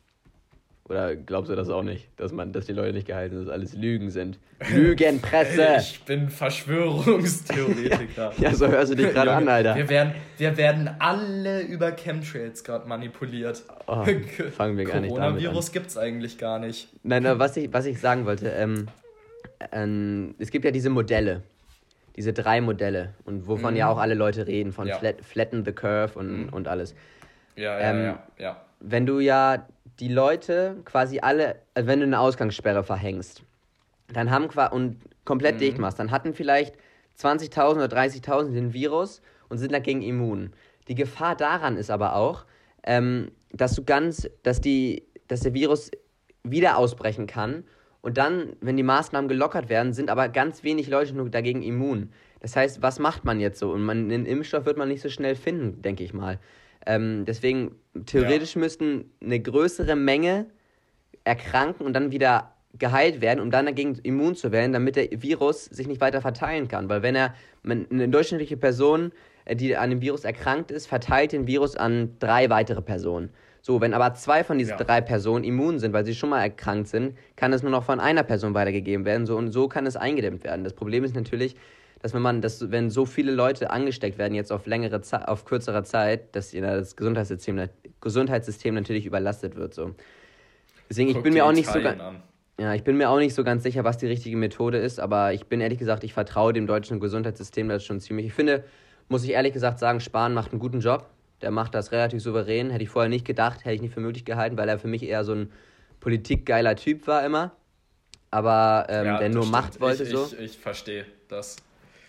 [0.87, 3.51] Oder glaubst du das auch nicht, dass man, dass die Leute nicht geheilt sind, dass
[3.51, 4.37] alles Lügen sind?
[4.71, 5.77] Lügenpresse!
[5.79, 8.33] ich bin Verschwörungstheoretiker.
[8.37, 9.75] ja, so hörst du dich gerade an, Alter.
[9.75, 13.63] Wir werden, wir werden alle über Chemtrails gerade manipuliert.
[13.87, 14.05] Oh,
[14.51, 16.87] fangen wir gar nicht damit Coronavirus gibt es eigentlich gar nicht.
[17.01, 18.87] Nein, nein, was ich, was ich sagen wollte, ähm,
[19.71, 21.41] ähm, es gibt ja diese Modelle,
[22.15, 23.79] diese drei Modelle, und wovon mhm.
[23.79, 24.99] ja auch alle Leute reden, von ja.
[24.99, 26.49] Flat, Flatten the Curve und, mhm.
[26.49, 26.93] und alles.
[27.55, 28.61] Ja, ja, ähm, ja, ja.
[28.81, 29.65] Wenn du ja
[29.99, 33.43] die Leute quasi alle, also wenn du eine Ausgangssperre verhängst,
[34.13, 35.59] dann haben und komplett mhm.
[35.59, 36.75] dicht machst, dann hatten vielleicht
[37.19, 40.53] 20.000 oder 30.000 den Virus und sind dagegen immun.
[40.87, 42.45] Die Gefahr daran ist aber auch,
[42.83, 45.91] ähm, dass du ganz, dass die, dass der Virus
[46.43, 47.63] wieder ausbrechen kann
[48.01, 52.11] und dann, wenn die Maßnahmen gelockert werden, sind aber ganz wenig Leute nur dagegen immun.
[52.39, 53.71] Das heißt, was macht man jetzt so?
[53.71, 56.39] Und man, einen Impfstoff wird man nicht so schnell finden, denke ich mal.
[56.85, 58.61] Ähm, deswegen, theoretisch ja.
[58.61, 60.47] müssten eine größere Menge
[61.23, 65.65] erkranken und dann wieder geheilt werden, um dann dagegen immun zu werden, damit der Virus
[65.65, 66.89] sich nicht weiter verteilen kann.
[66.89, 69.11] Weil wenn er, eine durchschnittliche Person,
[69.45, 73.29] äh, die an dem Virus erkrankt ist, verteilt den Virus an drei weitere Personen.
[73.61, 74.83] So, wenn aber zwei von diesen ja.
[74.83, 77.99] drei Personen immun sind, weil sie schon mal erkrankt sind, kann es nur noch von
[77.99, 79.25] einer Person weitergegeben werden.
[79.25, 80.63] So und so kann es eingedämmt werden.
[80.63, 81.55] Das Problem ist natürlich,
[82.05, 85.43] dass wenn man, dass, wenn so viele Leute angesteckt werden, jetzt auf längere Zeit, auf
[85.43, 87.67] kürzere Zeit, dass das Gesundheitssystem,
[87.99, 89.73] Gesundheitssystem natürlich überlastet wird.
[89.73, 89.95] So.
[90.87, 91.99] Deswegen, ich bin mir auch nicht so ganz.
[92.59, 95.33] Ja, ich bin mir auch nicht so ganz sicher, was die richtige Methode ist, aber
[95.33, 98.27] ich bin ehrlich gesagt, ich vertraue dem deutschen Gesundheitssystem das schon ziemlich.
[98.27, 98.65] Ich finde,
[99.09, 101.09] muss ich ehrlich gesagt sagen, Spahn macht einen guten Job.
[101.41, 102.69] Der macht das relativ souverän.
[102.69, 105.01] Hätte ich vorher nicht gedacht, hätte ich nicht für möglich gehalten, weil er für mich
[105.01, 105.51] eher so ein
[106.01, 107.53] politikgeiler Typ war immer.
[108.29, 109.51] Aber ähm, ja, der nur stimmt.
[109.53, 110.29] Macht wollte ich, so.
[110.37, 111.55] Ich, ich verstehe das.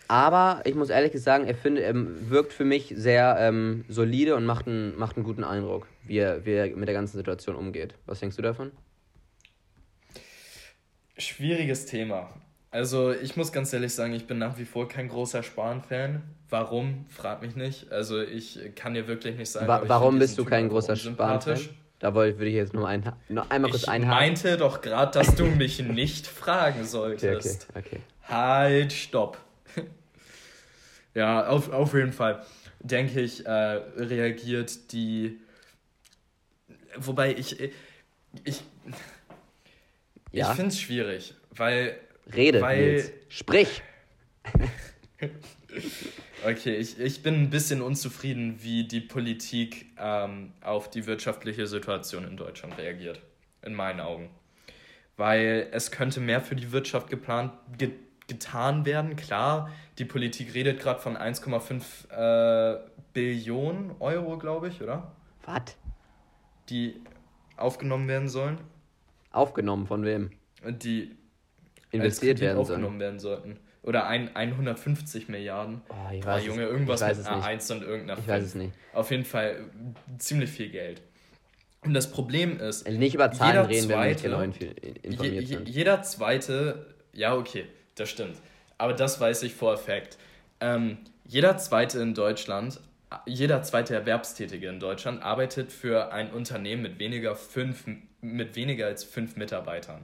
[0.08, 4.44] Aber ich muss ehrlich sagen, er, find, er wirkt für mich sehr ähm, solide und
[4.44, 7.94] macht einen, macht einen guten Eindruck, wie er, wie er mit der ganzen Situation umgeht.
[8.06, 8.70] Was denkst du davon?
[11.18, 12.30] Schwieriges Thema.
[12.70, 16.22] Also ich muss ganz ehrlich sagen, ich bin nach wie vor kein großer Spahn-Fan.
[16.50, 17.06] Warum?
[17.08, 17.90] Frag mich nicht.
[17.90, 19.66] Also ich kann dir wirklich nicht sagen.
[19.66, 21.58] Wa warum bist du kein großer Spahn-Fan?
[21.98, 24.34] Da würde ich jetzt nur, ein, nur einmal kurz einhaken.
[24.34, 27.68] Ich meinte doch gerade, dass du mich nicht fragen solltest.
[27.70, 28.00] Okay, okay, okay.
[28.28, 29.38] Halt, stopp.
[31.16, 32.44] Ja, auf, auf jeden Fall,
[32.80, 35.40] denke ich, äh, reagiert die.
[36.96, 37.58] Wobei ich.
[38.44, 38.62] Ich,
[40.30, 40.50] ja?
[40.50, 41.98] ich finde es schwierig, weil
[42.34, 42.92] Rede, weil...
[42.92, 43.12] Nils.
[43.30, 43.82] Sprich!
[46.44, 52.26] okay, ich, ich bin ein bisschen unzufrieden, wie die Politik ähm, auf die wirtschaftliche Situation
[52.26, 53.22] in Deutschland reagiert.
[53.62, 54.28] In meinen Augen.
[55.16, 57.92] Weil es könnte mehr für die Wirtschaft geplant, ge
[58.26, 59.16] getan werden.
[59.16, 62.80] Klar, die Politik redet gerade von 1,5 äh,
[63.12, 65.12] Billionen Euro, glaube ich, oder?
[65.44, 65.76] Was?
[66.68, 67.00] Die
[67.56, 68.58] aufgenommen werden sollen.
[69.30, 70.30] Aufgenommen von wem?
[70.64, 71.16] Die
[71.90, 73.58] investiert werden aufgenommen werden sollten.
[73.82, 75.80] Oder ein, 150 Milliarden.
[75.88, 78.26] Oh, ich weiß oh, Junge, irgendwas mit einer 1 und irgendeiner 5.
[78.26, 78.72] Ich weiß es nicht.
[78.92, 79.70] Auf jeden Fall
[80.18, 81.02] ziemlich viel Geld.
[81.82, 85.46] Und das Problem ist, also nicht über Zahlen reden, zweite, wenn wir nicht genau informiert
[85.46, 85.68] sind.
[85.68, 88.36] jeder zweite Ja, okay, das stimmt.
[88.78, 90.16] Aber das weiß ich vor Effekt.
[90.60, 92.80] Ähm, jeder zweite in Deutschland,
[93.26, 97.84] jeder zweite Erwerbstätige in Deutschland arbeitet für ein Unternehmen mit weniger, fünf,
[98.20, 100.02] mit weniger als fünf Mitarbeitern.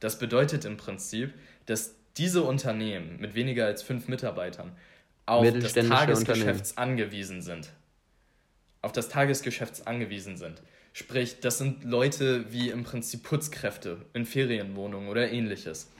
[0.00, 1.32] Das bedeutet im Prinzip,
[1.66, 4.72] dass diese Unternehmen mit weniger als fünf Mitarbeitern
[5.26, 7.70] auf das Tagesgeschäft angewiesen sind.
[8.82, 10.60] Auf das Tagesgeschäft angewiesen sind.
[10.92, 15.90] Sprich, das sind Leute wie im Prinzip Putzkräfte in Ferienwohnungen oder ähnliches.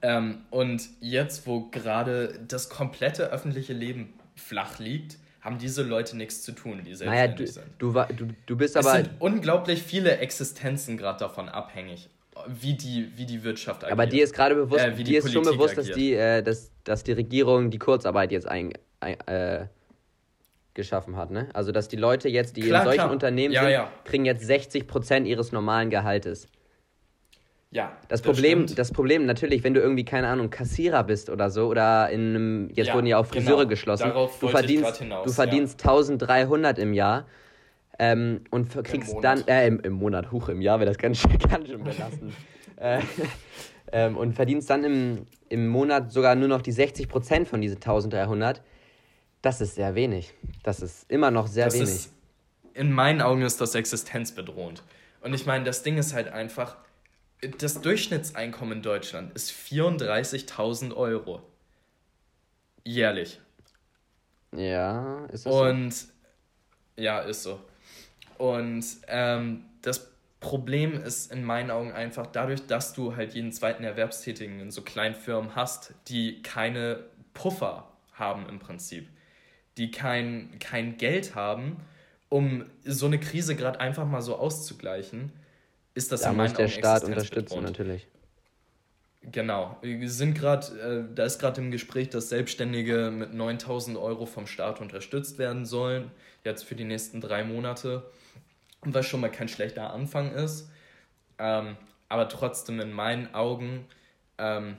[0.00, 6.42] Ähm, und jetzt, wo gerade das komplette öffentliche Leben flach liegt, haben diese Leute nichts
[6.42, 8.16] zu tun, die selbstständig naja, du, sind.
[8.16, 8.98] Du, du, du bist aber.
[8.98, 12.08] Es sind unglaublich viele Existenzen gerade davon abhängig,
[12.46, 13.92] wie die, wie die Wirtschaft agiert.
[13.92, 17.02] Aber dir ist gerade bewusst, äh, dir ist schon bewusst, dass die, äh, dass, dass
[17.02, 19.66] die Regierung die Kurzarbeit jetzt ein, ein äh,
[20.74, 21.48] geschaffen hat, ne?
[21.52, 23.10] Also dass die Leute jetzt, die klar, in solchen klar.
[23.10, 23.92] Unternehmen ja, sind, ja.
[24.04, 26.46] kriegen jetzt 60% ihres normalen Gehaltes.
[27.72, 27.96] Ja.
[28.08, 28.78] Das, das Problem, stimmt.
[28.78, 32.70] das Problem natürlich, wenn du irgendwie, keine Ahnung, Kassierer bist oder so, oder in einem,
[32.74, 33.68] jetzt ja, wurden ja auch Friseure genau.
[33.70, 35.90] geschlossen, Darauf du verdienst, hinaus, du verdienst ja.
[35.90, 37.26] 1300 im Jahr
[37.98, 41.66] ähm, und kriegst dann, äh, im, im Monat, hoch im Jahr wäre das ganz, ganz
[41.66, 42.34] schön belastend.
[42.76, 43.00] äh,
[43.92, 48.60] ähm, und verdienst dann im, im Monat sogar nur noch die 60% von diesen 1300.
[49.40, 50.34] Das ist sehr wenig.
[50.62, 51.88] Das ist immer noch sehr das wenig.
[51.88, 52.12] Ist,
[52.74, 54.82] in meinen Augen ist das existenzbedrohend.
[55.22, 56.76] Und ich meine, das Ding ist halt einfach,
[57.58, 61.42] das Durchschnittseinkommen in Deutschland ist 34.000 Euro.
[62.84, 63.40] Jährlich.
[64.52, 66.06] Ja, ist das Und so?
[66.96, 67.60] ja, ist so.
[68.38, 73.84] Und ähm, das Problem ist in meinen Augen einfach dadurch, dass du halt jeden zweiten
[73.84, 79.08] Erwerbstätigen in so kleinen Firmen hast, die keine Puffer haben im Prinzip,
[79.78, 81.78] die kein, kein Geld haben,
[82.28, 85.32] um so eine Krise gerade einfach mal so auszugleichen,
[85.94, 88.06] ist das da in muss der Staat unterstützen natürlich.
[89.22, 89.78] Genau.
[89.82, 90.66] Wir sind gerade,
[91.10, 95.64] äh, da ist gerade im Gespräch, dass Selbstständige mit 9000 Euro vom Staat unterstützt werden
[95.64, 96.10] sollen,
[96.44, 98.10] jetzt für die nächsten drei Monate.
[98.80, 100.68] Was schon mal kein schlechter Anfang ist.
[101.38, 101.76] Ähm,
[102.08, 103.86] aber trotzdem in meinen Augen,
[104.38, 104.78] ähm,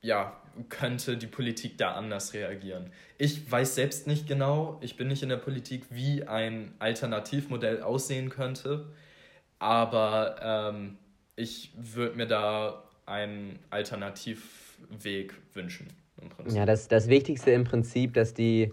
[0.00, 2.92] ja, könnte die Politik da anders reagieren.
[3.18, 8.30] Ich weiß selbst nicht genau, ich bin nicht in der Politik, wie ein Alternativmodell aussehen
[8.30, 8.86] könnte.
[9.58, 10.98] Aber ähm,
[11.36, 15.88] ich würde mir da einen Alternativweg wünschen.
[16.48, 18.72] Ja, das, das Wichtigste im Prinzip, dass die,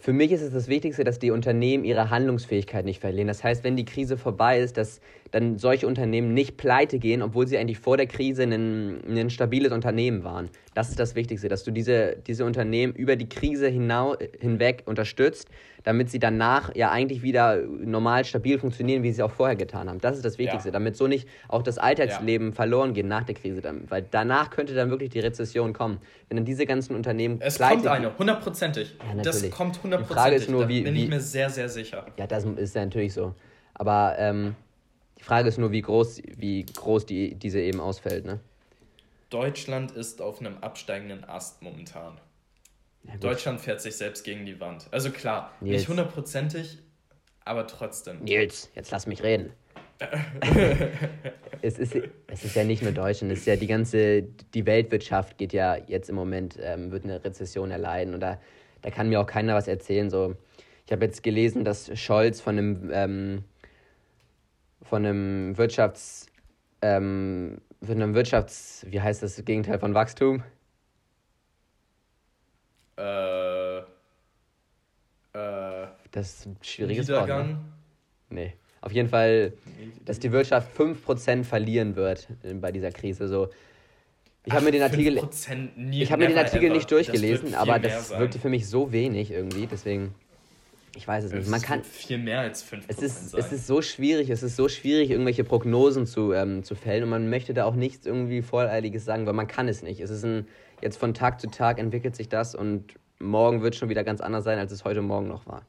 [0.00, 3.28] für mich ist es das Wichtigste, dass die Unternehmen ihre Handlungsfähigkeit nicht verlieren.
[3.28, 5.00] Das heißt, wenn die Krise vorbei ist, dass
[5.32, 9.72] dann solche Unternehmen nicht pleite gehen, obwohl sie eigentlich vor der Krise ein, ein stabiles
[9.72, 10.50] Unternehmen waren.
[10.74, 15.48] Das ist das Wichtigste, dass du diese, diese Unternehmen über die Krise hinau, hinweg unterstützt,
[15.84, 20.00] damit sie danach ja eigentlich wieder normal stabil funktionieren, wie sie auch vorher getan haben.
[20.00, 20.72] Das ist das Wichtigste, ja.
[20.72, 22.54] damit so nicht auch das Alltagsleben ja.
[22.54, 23.62] verloren geht nach der Krise.
[23.88, 25.98] Weil danach könnte dann wirklich die Rezession kommen.
[26.28, 27.40] Wenn dann diese ganzen Unternehmen.
[27.40, 28.96] Es kommt eine, hundertprozentig.
[28.98, 30.08] Ja, das kommt hundertprozentig.
[30.08, 32.06] Die Frage ist nur, wie, da bin ich mir sehr, sehr sicher.
[32.18, 33.34] Ja, das ist ja natürlich so.
[33.74, 34.54] Aber ähm,
[35.22, 38.40] die Frage ist nur, wie groß, wie groß die, diese eben ausfällt, ne?
[39.30, 42.20] Deutschland ist auf einem absteigenden Ast momentan.
[43.04, 44.88] Ja, Deutschland fährt sich selbst gegen die Wand.
[44.90, 45.76] Also klar, Nils.
[45.76, 46.78] nicht hundertprozentig,
[47.44, 48.18] aber trotzdem.
[48.24, 49.52] Nils, jetzt lass mich reden.
[51.62, 51.94] es, ist,
[52.26, 55.76] es ist ja nicht nur Deutschland, es ist ja die ganze, die Weltwirtschaft geht ja
[55.76, 58.12] jetzt im Moment, ähm, wird eine Rezession erleiden.
[58.12, 58.40] Und da,
[58.80, 60.10] da kann mir auch keiner was erzählen.
[60.10, 60.34] So,
[60.84, 63.44] ich habe jetzt gelesen, dass Scholz von einem ähm,
[64.82, 66.26] von einem Wirtschafts,
[66.80, 70.42] ähm, von einem Wirtschafts, wie heißt das Gegenteil von Wachstum?
[72.96, 73.82] Äh, äh,
[76.10, 77.28] das ist ein schwieriges Wort.
[77.28, 77.58] Ne?
[78.30, 78.52] Nee.
[78.80, 79.52] Auf jeden Fall,
[80.04, 82.26] dass die Wirtschaft 5% verlieren wird
[82.60, 83.28] bei dieser Krise.
[83.28, 83.48] So,
[84.44, 85.18] ich habe mir den Artikel,
[85.92, 86.74] ich habe mir den Artikel ever.
[86.74, 89.68] nicht durchgelesen, das aber das wirkte für mich so wenig irgendwie.
[89.68, 90.14] Deswegen
[90.94, 91.48] ich weiß es nicht.
[91.48, 93.40] Man kann viel mehr als 5% es ist, sein.
[93.40, 97.10] Es ist so schwierig, es ist so schwierig, irgendwelche Prognosen zu, ähm, zu fällen und
[97.10, 100.00] man möchte da auch nichts irgendwie Volleiliges sagen, weil man kann es nicht.
[100.00, 100.46] Es ist ein,
[100.82, 104.44] jetzt von Tag zu Tag entwickelt sich das und morgen wird schon wieder ganz anders
[104.44, 105.64] sein, als es heute Morgen noch war.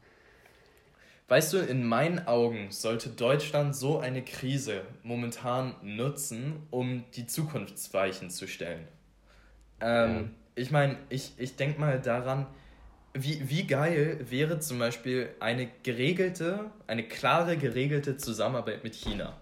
[1.28, 8.28] Weißt du, in meinen Augen sollte Deutschland so eine Krise momentan nutzen, um die Zukunftsweichen
[8.28, 8.86] zu stellen.
[9.80, 10.24] Ähm, ja.
[10.56, 12.46] Ich meine, ich, ich denke mal daran,
[13.14, 19.36] wie, wie geil wäre zum Beispiel eine geregelte, eine klare, geregelte Zusammenarbeit mit China?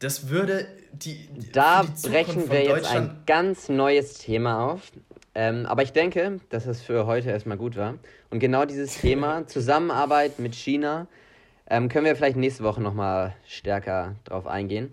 [0.00, 1.28] Das würde die.
[1.52, 4.90] Da die brechen wir jetzt ein ganz neues Thema auf.
[5.34, 7.94] Ähm, aber ich denke, dass es für heute erstmal gut war.
[8.30, 11.06] Und genau dieses Thema, Zusammenarbeit mit China,
[11.70, 14.92] ähm, können wir vielleicht nächste Woche nochmal stärker drauf eingehen.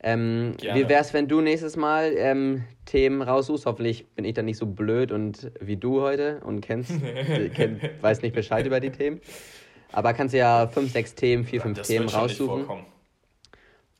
[0.00, 3.66] Ähm, wie wär's, wenn du nächstes Mal ähm, Themen raussuchst?
[3.66, 6.90] Hoffentlich bin ich dann nicht so blöd und wie du heute und kennst,
[7.54, 9.20] kenn, weiß nicht Bescheid über die Themen.
[9.92, 12.66] Aber kannst ja fünf, sechs Themen, vier, fünf das Themen raussuchen.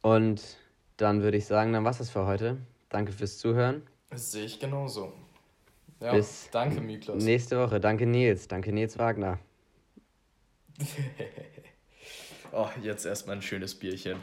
[0.02, 0.42] Und
[0.98, 2.58] dann würde ich sagen, dann war's das für heute.
[2.88, 3.82] Danke fürs Zuhören.
[4.10, 5.12] Das sehe ich genauso.
[6.00, 7.24] Ja, Bis danke, Miklos.
[7.24, 7.80] Nächste Woche.
[7.80, 8.48] Danke, Nils.
[8.48, 9.38] Danke, Nils Wagner.
[12.52, 14.18] oh, jetzt erstmal ein schönes Bierchen.